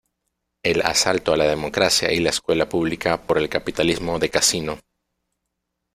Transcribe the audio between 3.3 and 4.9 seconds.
el capitalismo de casino.